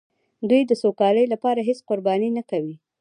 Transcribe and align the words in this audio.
دوی 0.49 0.61
د 0.67 0.71
سوکالۍ 0.81 1.25
لپاره 1.33 1.59
هېڅ 1.67 1.79
قرباني 1.89 2.29
نه 2.37 2.43
کوي. 2.49 2.75